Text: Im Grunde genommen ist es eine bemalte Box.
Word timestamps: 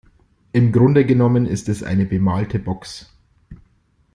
Im 0.51 0.71
Grunde 0.71 1.05
genommen 1.05 1.45
ist 1.45 1.69
es 1.69 1.83
eine 1.83 2.07
bemalte 2.07 2.57
Box. 2.57 3.13